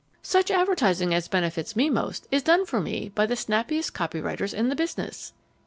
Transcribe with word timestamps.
Such 0.23 0.49
advertising 0.49 1.13
as 1.13 1.27
benefits 1.27 1.75
me 1.75 1.87
most 1.87 2.25
is 2.31 2.41
done 2.41 2.65
for 2.65 2.81
me 2.81 3.09
by 3.09 3.27
the 3.27 3.35
snappiest 3.35 3.93
copywriters 3.93 4.51
in 4.51 4.67
the 4.69 4.75
business." 4.75 5.31